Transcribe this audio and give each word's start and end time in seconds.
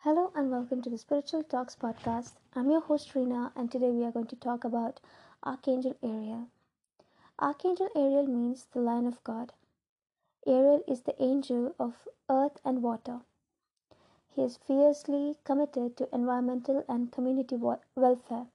Hello 0.00 0.30
and 0.36 0.52
welcome 0.52 0.82
to 0.82 0.90
the 0.90 0.98
Spiritual 0.98 1.42
Talks 1.42 1.74
podcast. 1.74 2.34
I'm 2.54 2.70
your 2.70 2.80
host 2.80 3.12
Reena, 3.14 3.50
and 3.56 3.72
today 3.72 3.90
we 3.90 4.04
are 4.04 4.12
going 4.12 4.28
to 4.28 4.36
talk 4.36 4.62
about 4.62 5.00
Archangel 5.42 5.96
Ariel. 6.00 6.46
Archangel 7.40 7.88
Ariel 7.96 8.26
means 8.28 8.66
the 8.72 8.78
Lion 8.80 9.06
of 9.06 9.24
God. 9.24 9.52
Ariel 10.46 10.84
is 10.86 11.00
the 11.00 11.20
angel 11.20 11.74
of 11.80 12.06
earth 12.30 12.60
and 12.64 12.82
water. 12.84 13.20
He 14.28 14.42
is 14.42 14.58
fiercely 14.58 15.38
committed 15.42 15.96
to 15.96 16.14
environmental 16.14 16.84
and 16.88 17.10
community 17.10 17.56
welfare. 17.56 18.46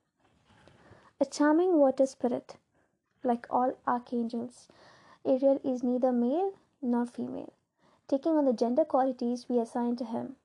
A 1.20 1.26
charming 1.26 1.78
water 1.80 2.06
spirit, 2.06 2.56
like 3.24 3.46
all 3.50 3.78
archangels, 3.86 4.70
Ariel 5.26 5.60
is 5.66 5.84
neither 5.84 6.14
male 6.14 6.54
nor 6.82 7.06
female, 7.06 7.52
taking 8.08 8.38
on 8.38 8.46
the 8.46 8.54
gender 8.54 8.86
qualities 8.86 9.48
we 9.50 9.60
assign 9.60 9.98
to 9.98 10.06
him. 10.06 10.38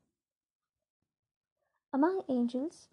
Among 1.96 2.24
angels, 2.28 2.88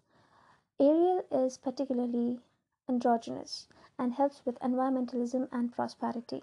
Ariel 0.80 1.26
is 1.30 1.58
particularly 1.58 2.40
androgynous 2.88 3.68
and 3.98 4.14
helps 4.14 4.40
with 4.46 4.58
environmentalism 4.60 5.46
and 5.52 5.70
prosperity. 5.70 6.42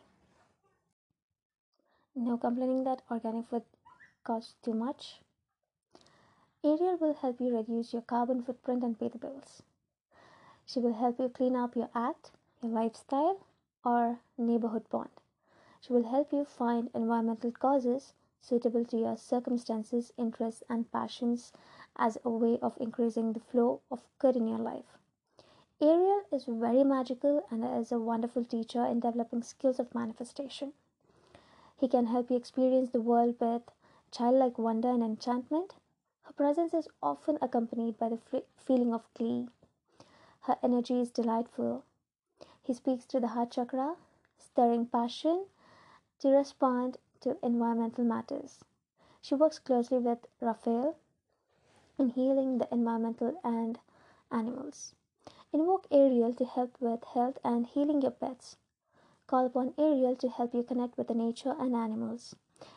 No 2.13 2.37
complaining 2.37 2.83
that 2.83 3.01
organic 3.09 3.47
food 3.47 3.63
costs 4.23 4.53
too 4.61 4.75
much. 4.75 5.21
Ariel 6.63 6.97
will 6.97 7.15
help 7.15 7.41
you 7.41 7.57
reduce 7.57 7.93
your 7.93 8.03
carbon 8.03 8.43
footprint 8.43 8.83
and 8.83 8.99
pay 8.99 9.07
the 9.07 9.17
bills. 9.17 9.63
She 10.63 10.79
will 10.79 10.93
help 10.93 11.17
you 11.19 11.29
clean 11.29 11.55
up 11.55 11.75
your 11.75 11.89
act, 11.95 12.29
your 12.61 12.73
lifestyle, 12.73 13.39
or 13.83 14.19
neighborhood 14.37 14.87
pond. 14.87 15.09
She 15.79 15.93
will 15.93 16.07
help 16.07 16.31
you 16.31 16.45
find 16.45 16.91
environmental 16.93 17.53
causes 17.53 18.13
suitable 18.43 18.83
to 18.85 18.97
your 18.97 19.17
circumstances, 19.17 20.13
interests, 20.17 20.63
and 20.69 20.91
passions 20.91 21.53
as 21.95 22.17
a 22.23 22.29
way 22.29 22.57
of 22.61 22.77
increasing 22.79 23.33
the 23.33 23.39
flow 23.39 23.81
of 23.91 24.01
good 24.19 24.35
in 24.35 24.47
your 24.47 24.57
life. 24.57 24.97
Ariel 25.81 26.21
is 26.31 26.45
very 26.45 26.83
magical 26.83 27.43
and 27.49 27.63
is 27.63 27.91
a 27.91 27.97
wonderful 27.97 28.45
teacher 28.45 28.85
in 28.85 28.99
developing 28.99 29.41
skills 29.41 29.79
of 29.79 29.95
manifestation. 29.95 30.73
He 31.77 31.87
can 31.87 32.05
help 32.05 32.29
you 32.29 32.37
experience 32.37 32.91
the 32.91 33.01
world 33.01 33.35
with 33.39 33.63
childlike 34.11 34.59
wonder 34.59 34.89
and 34.89 35.01
enchantment. 35.01 35.73
Her 36.23 36.33
presence 36.33 36.73
is 36.73 36.87
often 37.01 37.39
accompanied 37.41 37.97
by 37.97 38.09
the 38.09 38.43
feeling 38.57 38.93
of 38.93 39.11
glee. 39.15 39.49
Her 40.41 40.57
energy 40.61 40.99
is 40.99 41.09
delightful. 41.09 41.83
He 42.61 42.73
speaks 42.73 43.05
to 43.05 43.19
the 43.19 43.29
heart 43.29 43.51
chakra, 43.51 43.95
stirring 44.37 44.85
passion 44.85 45.45
to 46.19 46.29
respond 46.29 46.97
to 47.21 47.37
environmental 47.43 48.03
matters. 48.03 48.63
She 49.21 49.33
works 49.33 49.57
closely 49.57 49.97
with 49.97 50.27
Raphael 50.39 50.95
in 51.97 52.09
healing 52.09 52.57
the 52.57 52.67
environmental 52.71 53.39
and 53.43 53.79
animals. 54.31 54.93
Invoke 55.53 55.87
Ariel 55.91 56.33
to 56.33 56.45
help 56.45 56.79
with 56.79 57.03
health 57.03 57.37
and 57.43 57.67
healing 57.67 58.01
your 58.01 58.11
pets. 58.11 58.55
Call 59.27 59.45
upon 59.45 59.73
Ariel 59.77 60.15
to 60.17 60.29
help 60.29 60.53
you 60.53 60.63
connect 60.63 60.97
with 60.97 61.07
the 61.07 61.13
nature 61.13 61.55
and 61.59 61.75
animals. 61.75 62.35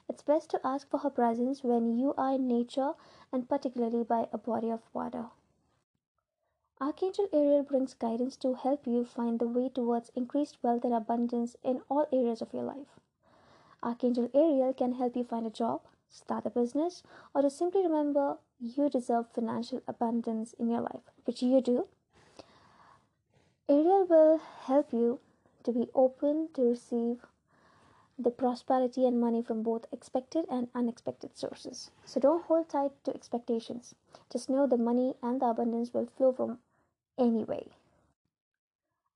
It's 0.09 0.23
best 0.23 0.51
to 0.51 0.67
ask 0.67 0.89
for 0.89 0.98
her 0.98 1.11
presence 1.11 1.62
when 1.62 1.98
you 1.98 2.15
are 2.17 2.34
in 2.34 2.48
nature 2.48 2.95
and 3.33 3.48
particularly 3.48 4.03
by 4.03 4.29
a 4.33 4.39
body 4.39 4.71
of 4.71 4.83
water. 4.93 5.27
Archangel 6.81 7.28
Ariel 7.33 7.62
brings 7.62 7.95
guidance 7.95 8.37
to 8.39 8.55
help 8.55 8.87
you 8.87 9.05
find 9.05 9.39
the 9.39 9.47
way 9.47 9.69
towards 9.69 10.11
increased 10.17 10.59
wealth 10.62 10.84
and 10.84 10.93
abundance 10.93 11.56
in 11.62 11.83
all 11.89 12.06
areas 12.12 12.43
of 12.43 12.53
your 12.53 12.65
life. 12.65 12.99
Archangel 13.83 14.31
Ariel 14.34 14.75
can 14.75 14.95
help 14.95 15.15
you 15.17 15.25
find 15.25 15.47
a 15.47 15.51
job, 15.51 15.83
start 16.15 16.47
a 16.47 16.51
business, 16.51 17.03
or 17.34 17.43
to 17.43 17.51
simply 17.51 17.83
remember 17.83 18.39
you 18.61 18.89
deserve 18.89 19.27
financial 19.34 19.83
abundance 19.89 20.55
in 20.59 20.71
your 20.71 20.81
life, 20.81 21.03
which 21.25 21.43
you 21.43 21.61
do. 21.61 21.89
Ariel 23.69 24.06
will 24.06 24.39
help 24.39 24.93
you 24.93 25.21
to 25.65 25.72
be 25.72 25.88
open 25.94 26.49
to 26.55 26.62
receive 26.62 27.27
the 28.19 28.31
prosperity 28.31 29.06
and 29.06 29.21
money 29.21 29.43
from 29.43 29.62
both 29.62 29.87
expected 29.91 30.44
and 30.50 30.69
unexpected 30.75 31.37
sources. 31.37 31.91
So 32.05 32.21
don't 32.21 32.44
hold 32.44 32.69
tight 32.69 32.93
to 33.05 33.15
expectations. 33.15 33.94
Just 34.31 34.49
know 34.49 34.67
the 34.67 34.77
money 34.77 35.15
and 35.22 35.41
the 35.41 35.47
abundance 35.47 35.93
will 35.93 36.06
flow 36.06 36.33
from 36.33 36.59
anyway. 37.19 37.67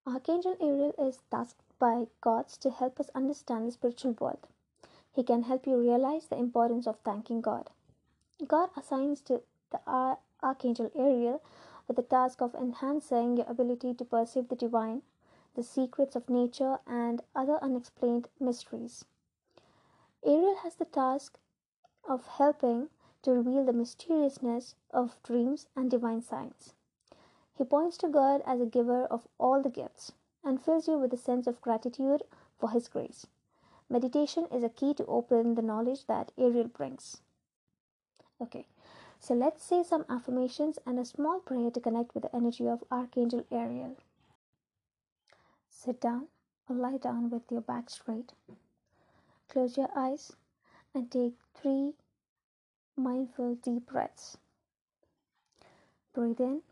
Archangel 0.06 0.56
Ariel 0.60 0.94
is 0.98 1.20
tasked 1.30 1.60
by 1.78 2.06
gods 2.22 2.56
to 2.56 2.70
help 2.70 2.98
us 2.98 3.10
understand 3.14 3.68
the 3.68 3.72
spiritual 3.72 4.16
world. 4.18 4.48
He 5.12 5.22
can 5.22 5.42
help 5.42 5.66
you 5.66 5.78
realize 5.78 6.26
the 6.26 6.38
importance 6.38 6.86
of 6.86 6.98
thanking 7.00 7.40
God. 7.40 7.70
God 8.46 8.70
assigns 8.76 9.20
to 9.22 9.42
the 9.70 9.80
Archangel 10.42 10.90
Ariel 10.94 11.42
with 11.86 11.96
the 11.96 12.02
task 12.02 12.40
of 12.40 12.54
enhancing 12.54 13.36
your 13.36 13.46
ability 13.48 13.94
to 13.94 14.04
perceive 14.04 14.48
the 14.48 14.56
divine, 14.56 15.02
the 15.54 15.62
secrets 15.62 16.14
of 16.14 16.28
nature, 16.30 16.78
and 16.86 17.22
other 17.34 17.58
unexplained 17.62 18.28
mysteries. 18.38 19.04
Ariel 20.24 20.56
has 20.62 20.76
the 20.76 20.84
task 20.84 21.38
of 22.08 22.26
helping 22.26 22.90
to 23.22 23.32
reveal 23.32 23.64
the 23.64 23.72
mysteriousness 23.72 24.74
of 24.90 25.20
dreams 25.22 25.66
and 25.74 25.90
divine 25.90 26.22
signs. 26.22 26.74
He 27.56 27.64
points 27.64 27.96
to 27.98 28.08
God 28.08 28.42
as 28.46 28.60
a 28.60 28.66
giver 28.66 29.04
of 29.06 29.26
all 29.38 29.62
the 29.62 29.70
gifts 29.70 30.12
and 30.44 30.62
fills 30.62 30.86
you 30.86 30.98
with 30.98 31.12
a 31.12 31.16
sense 31.16 31.46
of 31.46 31.60
gratitude 31.60 32.22
for 32.58 32.70
His 32.70 32.88
grace. 32.88 33.26
Meditation 33.90 34.46
is 34.52 34.62
a 34.62 34.68
key 34.68 34.92
to 34.94 35.06
open 35.06 35.54
the 35.54 35.62
knowledge 35.62 36.06
that 36.06 36.32
Ariel 36.38 36.68
brings. 36.68 37.22
Okay, 38.40 38.66
so 39.18 39.34
let's 39.34 39.64
say 39.64 39.82
some 39.82 40.04
affirmations 40.08 40.78
and 40.86 40.98
a 40.98 41.04
small 41.04 41.40
prayer 41.40 41.70
to 41.70 41.80
connect 41.80 42.14
with 42.14 42.24
the 42.24 42.36
energy 42.36 42.68
of 42.68 42.84
Archangel 42.90 43.46
Ariel. 43.50 43.96
Sit 45.70 46.00
down 46.00 46.26
or 46.68 46.76
lie 46.76 46.98
down 46.98 47.30
with 47.30 47.50
your 47.50 47.62
back 47.62 47.88
straight. 47.90 48.32
Close 49.48 49.76
your 49.78 49.90
eyes 49.96 50.32
and 50.94 51.10
take 51.10 51.34
three 51.54 51.94
mindful 52.96 53.54
deep 53.56 53.86
breaths. 53.86 54.36
Breathe 56.14 56.40
in, 56.40 56.62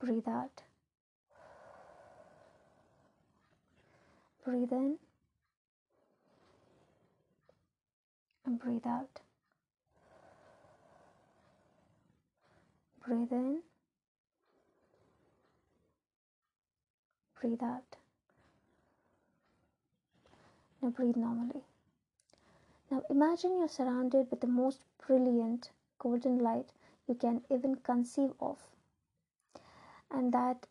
breathe 0.00 0.28
out. 0.28 0.65
Breathe 4.46 4.70
in 4.70 4.98
and 8.44 8.60
breathe 8.60 8.86
out. 8.86 9.18
Breathe 13.04 13.32
in, 13.32 13.62
breathe 17.40 17.60
out. 17.60 17.96
Now 20.80 20.90
breathe 20.90 21.16
normally. 21.16 21.64
Now 22.88 23.02
imagine 23.10 23.58
you're 23.58 23.66
surrounded 23.68 24.28
with 24.30 24.40
the 24.40 24.46
most 24.46 24.78
brilliant 25.04 25.70
golden 25.98 26.38
light 26.38 26.68
you 27.08 27.16
can 27.16 27.42
even 27.50 27.74
conceive 27.74 28.30
of, 28.40 28.58
and 30.08 30.32
that 30.32 30.68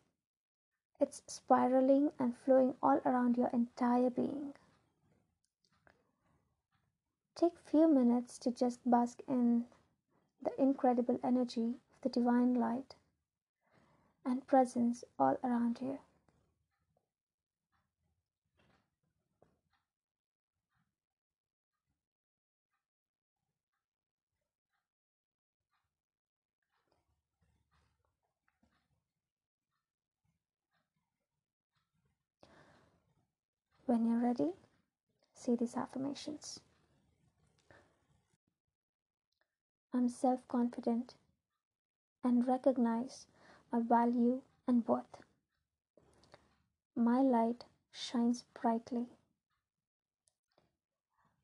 it's 1.00 1.22
spiraling 1.26 2.12
and 2.18 2.36
flowing 2.36 2.74
all 2.82 3.00
around 3.04 3.36
your 3.36 3.48
entire 3.52 4.10
being. 4.10 4.54
Take 7.34 7.58
few 7.58 7.86
minutes 7.86 8.38
to 8.38 8.50
just 8.50 8.80
bask 8.88 9.20
in 9.28 9.66
the 10.42 10.58
incredible 10.60 11.20
energy 11.22 11.74
of 11.92 12.00
the 12.02 12.08
divine 12.08 12.54
light 12.54 12.94
and 14.24 14.46
presence 14.46 15.04
all 15.18 15.38
around 15.44 15.78
you. 15.82 15.98
When 33.86 34.04
you're 34.04 34.18
ready, 34.18 34.50
say 35.32 35.54
these 35.54 35.76
affirmations. 35.76 36.58
I'm 39.94 40.08
self 40.08 40.40
confident 40.48 41.14
and 42.24 42.48
recognize 42.48 43.26
my 43.70 43.78
value 43.78 44.42
and 44.66 44.84
worth. 44.88 45.22
My 46.96 47.20
light 47.20 47.64
shines 47.92 48.42
brightly. 48.60 49.06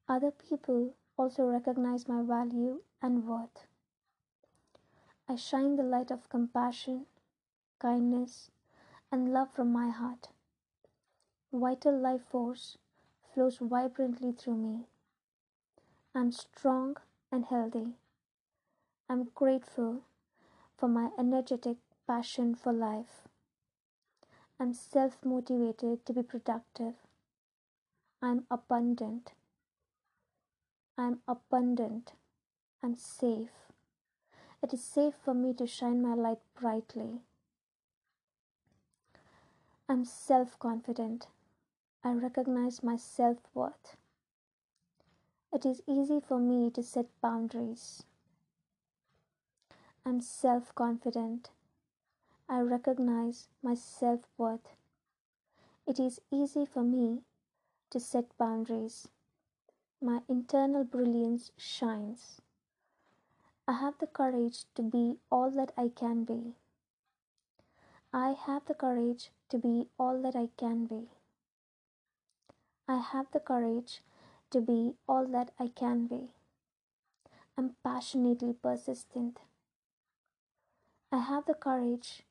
Other 0.09 0.33
people 0.33 0.95
also 1.17 1.45
recognize 1.45 2.09
my 2.09 2.23
value 2.23 2.83
and 3.01 3.25
worth. 3.25 3.69
I 5.29 5.37
shine 5.37 5.77
the 5.77 5.85
light 5.85 6.11
of 6.11 6.29
compassion, 6.29 7.07
kindness, 7.79 8.51
and 9.13 9.33
love 9.33 9.53
from 9.53 9.73
my 9.73 9.91
heart 9.91 10.32
vital 11.53 11.99
life 11.99 12.23
force 12.31 12.79
flows 13.35 13.59
vibrantly 13.61 14.33
through 14.33 14.57
me. 14.57 14.87
I'm 16.15 16.33
strong, 16.33 16.97
and 17.31 17.47
healthy. 17.47 17.95
I'm 19.09 19.29
grateful 19.35 20.03
for 20.77 20.89
my 20.89 21.11
energetic 21.19 21.77
passion 22.07 22.55
for 22.55 22.73
life. 22.73 23.29
I'm 24.61 24.75
self 24.75 25.17
motivated 25.25 26.05
to 26.07 26.13
be 26.13 26.23
productive. 26.23 26.95
I'm 28.23 28.45
abundant. 28.51 29.33
I'm 30.97 31.21
abundant. 31.27 32.13
I'm 32.83 32.97
safe. 32.97 33.73
It 34.63 34.73
is 34.73 34.85
safe 34.85 35.15
for 35.25 35.35
me 35.35 35.55
to 35.55 35.67
shine 35.67 36.03
my 36.03 36.15
light 36.15 36.41
brightly. 36.59 37.21
I'm 39.89 40.05
self 40.05 40.59
confident. 40.59 41.27
I 42.05 42.11
recognize 42.15 42.83
my 42.83 42.97
self 42.97 43.39
worth. 43.55 43.97
It 45.53 45.65
is 45.65 45.83
easy 45.87 46.19
for 46.19 46.41
me 46.41 46.69
to 46.73 46.83
set 46.83 47.07
boundaries. 47.21 48.03
I'm 50.05 50.21
self 50.21 50.75
confident. 50.75 51.51
I 52.49 52.59
recognize 52.59 53.47
my 53.63 53.77
self 53.77 54.23
worth. 54.37 54.75
It 55.87 56.01
is 56.01 56.21
easy 56.33 56.67
for 56.67 56.83
me 56.83 57.23
to 57.91 58.01
set 58.01 58.37
boundaries. 58.37 59.07
My 60.01 60.23
internal 60.29 60.83
brilliance 60.83 61.53
shines. 61.57 62.41
I 63.69 63.75
have 63.75 63.99
the 63.99 64.09
courage 64.09 64.65
to 64.75 64.83
be 64.83 65.19
all 65.31 65.53
that 65.53 65.73
I 65.77 65.89
can 65.89 66.25
be. 66.25 66.55
I 68.13 68.33
have 68.33 68.65
the 68.65 68.75
courage 68.75 69.31
to 69.51 69.59
be 69.59 69.87
all 70.01 70.21
that 70.23 70.35
I 70.35 70.49
can 70.57 70.87
be. 70.87 71.07
I 72.89 72.97
have 72.99 73.27
the 73.33 73.41
courage 73.41 74.03
to 74.51 74.61
be 74.61 74.95
all 75.09 75.27
that 75.27 75.53
I 75.59 75.69
can 75.69 76.07
be. 76.07 76.31
I'm 77.57 77.77
passionately 77.85 78.53
persistent. 78.53 79.39
I 81.11 81.19
have 81.19 81.47
the 81.47 81.55
courage 81.55 82.23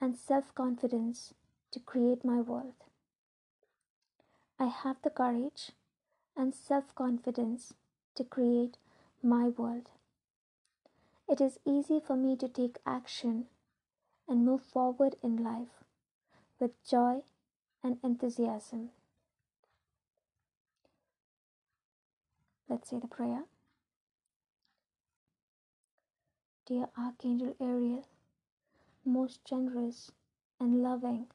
and 0.00 0.16
self 0.16 0.54
confidence 0.54 1.34
to 1.72 1.80
create 1.80 2.24
my 2.24 2.40
world. 2.40 2.74
I 4.58 4.66
have 4.66 4.96
the 5.02 5.10
courage 5.10 5.72
and 6.36 6.54
self 6.54 6.94
confidence 6.94 7.74
to 8.14 8.24
create 8.24 8.78
my 9.22 9.48
world. 9.48 9.90
It 11.28 11.40
is 11.40 11.58
easy 11.64 12.00
for 12.00 12.16
me 12.16 12.36
to 12.36 12.48
take 12.48 12.78
action 12.86 13.46
and 14.28 14.44
move 14.44 14.62
forward 14.62 15.16
in 15.22 15.42
life 15.42 15.82
with 16.60 16.72
joy 16.88 17.22
and 17.82 17.98
enthusiasm. 18.02 18.90
Let's 22.68 22.90
say 22.90 22.98
the 22.98 23.06
prayer. 23.06 23.44
Dear 26.66 26.88
Archangel 26.96 27.54
Ariel, 27.60 28.06
most 29.04 29.44
generous 29.44 30.10
and 30.58 30.82
loving, 30.82 31.26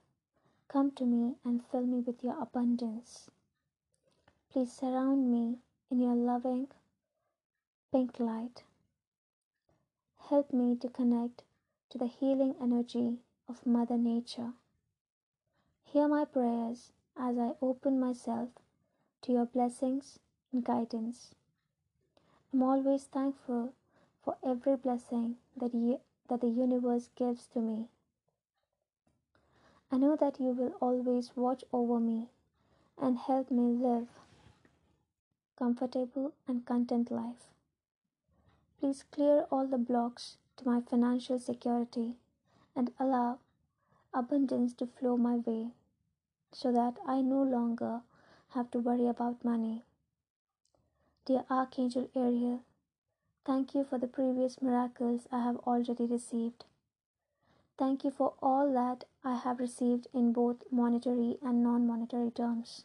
come 0.68 0.92
to 0.92 1.06
me 1.06 1.36
and 1.46 1.64
fill 1.72 1.86
me 1.86 2.00
with 2.00 2.24
your 2.24 2.42
abundance. 2.42 3.30
Please 4.52 4.72
surround 4.72 5.32
me 5.32 5.60
in 5.92 6.00
your 6.00 6.16
loving 6.16 6.68
pink 7.92 8.20
light 8.20 8.64
help 10.30 10.54
me 10.54 10.76
to 10.76 10.88
connect 10.88 11.42
to 11.90 11.98
the 11.98 12.06
healing 12.06 12.54
energy 12.62 13.18
of 13.48 13.66
Mother 13.66 13.98
Nature. 13.98 14.52
Hear 15.84 16.08
my 16.08 16.26
prayers 16.26 16.92
as 17.18 17.36
I 17.40 17.54
open 17.64 18.00
myself 18.00 18.50
to 19.24 19.32
your 19.32 19.48
blessings 19.48 20.20
and 20.52 20.64
guidance. 20.64 21.36
I'm 22.54 22.64
always 22.64 23.04
thankful 23.04 23.74
for 24.24 24.38
every 24.44 24.76
blessing 24.76 25.36
that, 25.58 25.74
you, 25.74 26.00
that 26.28 26.42
the 26.42 26.48
universe 26.48 27.10
gives 27.16 27.48
to 27.54 27.60
me. 27.60 27.88
I 29.92 29.98
know 29.98 30.16
that 30.16 30.40
you 30.40 30.52
will 30.52 30.74
always 30.80 31.32
watch 31.36 31.64
over 31.74 32.00
me 32.00 32.30
and 33.02 33.18
help 33.18 33.50
me 33.50 33.74
live 33.74 34.08
comfortable 35.58 36.34
and 36.48 36.66
content 36.66 37.12
life. 37.12 37.50
Please 38.80 39.04
clear 39.12 39.46
all 39.52 39.68
the 39.68 39.78
blocks 39.78 40.38
to 40.58 40.68
my 40.68 40.80
financial 40.80 41.38
security 41.38 42.16
and 42.76 42.92
allow 43.00 43.40
abundance 44.14 44.74
to 44.74 44.88
flow 44.88 45.18
my 45.18 45.36
way 45.36 45.68
so 46.52 46.72
that 46.72 46.96
I 47.06 47.22
no 47.22 47.44
longer 47.44 48.02
have 48.50 48.72
to 48.72 48.80
worry 48.80 49.08
about 49.08 49.44
money. 49.44 49.84
Dear 51.30 51.46
Archangel 51.48 52.10
Ariel, 52.16 52.64
thank 53.46 53.76
you 53.76 53.84
for 53.84 54.00
the 54.00 54.08
previous 54.08 54.64
miracles 54.64 55.28
I 55.32 55.44
have 55.44 55.58
already 55.58 56.08
received. 56.08 56.66
Thank 57.78 58.04
you 58.04 58.10
for 58.10 58.34
all 58.42 58.74
that 58.74 59.04
I 59.24 59.36
have 59.36 59.60
received 59.60 60.08
in 60.12 60.34
both 60.34 60.64
monetary 60.72 61.38
and 61.44 61.62
non 61.62 61.86
monetary 61.86 62.32
terms. 62.32 62.84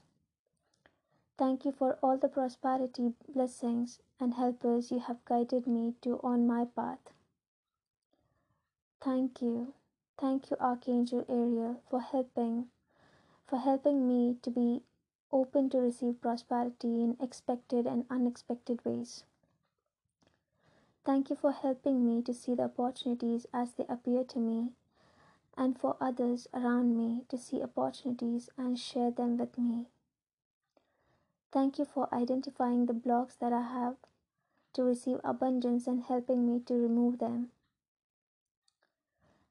Thank 1.39 1.65
you 1.65 1.73
for 1.73 1.99
all 2.03 2.19
the 2.19 2.29
prosperity, 2.29 3.15
blessings, 3.27 4.01
and 4.21 4.35
helpers 4.35 4.91
you 4.91 4.99
have 4.99 5.25
guided 5.25 5.67
me 5.67 5.95
to 6.03 6.21
on 6.23 6.47
my 6.47 6.67
path. 6.67 7.15
Thank 9.03 9.41
you. 9.41 9.73
Thank 10.19 10.51
you, 10.51 10.59
Archangel 10.61 11.25
Ariel, 11.31 11.81
for 11.89 12.03
helping 12.03 12.67
for 13.47 13.59
helping 13.59 14.07
me 14.07 14.37
to 14.43 14.51
be 14.51 14.83
open 15.35 15.69
to 15.69 15.79
receive 15.79 16.23
prosperity 16.23 17.03
in 17.03 17.17
expected 17.21 17.87
and 17.87 18.07
unexpected 18.09 18.83
ways. 18.85 19.25
Thank 21.05 21.29
you 21.29 21.37
for 21.37 21.53
helping 21.53 22.07
me 22.07 22.23
to 22.23 22.33
see 22.33 22.55
the 22.55 22.63
opportunities 22.63 23.47
as 23.53 23.73
they 23.73 23.85
appear 23.89 24.25
to 24.25 24.39
me 24.39 24.71
and 25.57 25.79
for 25.79 25.97
others 26.01 26.49
around 26.55 26.97
me 26.97 27.25
to 27.29 27.37
see 27.37 27.63
opportunities 27.63 28.49
and 28.57 28.79
share 28.79 29.11
them 29.11 29.37
with 29.37 29.59
me. 29.59 29.87
Thank 31.53 31.79
you 31.79 31.85
for 31.85 32.13
identifying 32.13 32.87
the 32.87 32.95
blocks 32.95 33.35
that 33.37 33.53
I 33.53 33.63
have 33.63 33.97
to 34.73 34.83
receive 34.83 35.21
abundance 35.23 35.87
and 35.87 36.03
helping 36.03 36.47
me 36.47 36.61
to 36.67 36.75
remove 36.75 37.19
them. 37.19 37.51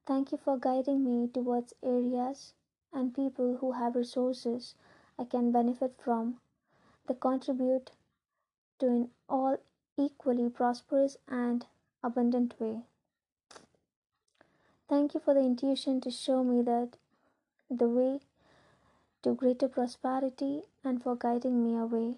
Thank 0.05 0.31
you 0.31 0.37
for 0.37 0.57
guiding 0.57 1.05
me 1.05 1.27
towards 1.27 1.73
areas 1.81 2.53
and 2.91 3.15
people 3.15 3.57
who 3.61 3.73
have 3.73 3.95
resources 3.95 4.75
I 5.23 5.25
can 5.25 5.53
benefit 5.53 5.93
from 6.03 6.41
that 7.07 7.21
contribute 7.21 7.91
to 8.79 8.87
an 8.87 9.09
all 9.29 9.55
equally 9.97 10.49
prosperous 10.49 11.15
and 11.29 11.65
abundant 12.03 12.59
way. 12.59 12.81
Thank 14.89 15.13
you 15.13 15.21
for 15.21 15.33
the 15.33 15.39
intuition 15.39 16.01
to 16.01 16.11
show 16.11 16.43
me 16.43 16.61
that 16.63 16.97
the 17.69 17.87
way 17.87 18.19
to 19.21 19.33
greater 19.33 19.69
prosperity 19.69 20.63
and 20.83 21.01
for 21.01 21.15
guiding 21.15 21.63
me 21.63 21.77
away 21.77 22.17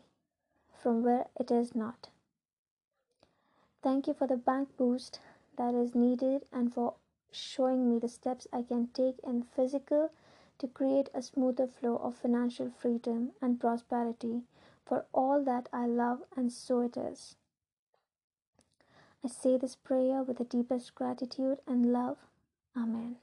from 0.82 1.04
where 1.04 1.28
it 1.40 1.52
is 1.52 1.76
not. 1.76 2.10
Thank 3.84 4.08
you 4.08 4.16
for 4.16 4.26
the 4.26 4.36
bank 4.36 4.70
boost 4.78 5.20
that 5.58 5.76
is 5.76 5.94
needed 5.94 6.46
and 6.52 6.74
for 6.74 6.96
showing 7.32 7.88
me 7.88 8.00
the 8.00 8.10
steps 8.10 8.48
I 8.52 8.64
can 8.64 8.88
take 8.96 9.20
in 9.24 9.44
physical 9.44 10.10
to 10.60 10.68
create 10.68 11.10
a 11.14 11.22
smoother 11.22 11.68
flow 11.68 11.98
of 11.98 12.16
financial 12.16 12.70
freedom 12.70 13.32
and 13.42 13.60
prosperity 13.60 14.44
for 14.86 15.06
all 15.14 15.44
that 15.44 15.70
I 15.74 15.88
love, 15.88 16.24
and 16.36 16.52
so 16.52 16.82
it 16.82 16.98
is. 16.98 17.36
I 19.24 19.28
say 19.28 19.58
this 19.58 19.76
prayer 19.76 20.24
with 20.24 20.38
the 20.38 20.44
deepest 20.46 20.96
gratitude 20.96 21.60
and 21.68 21.92
love. 21.92 22.18
Amen. 22.78 23.18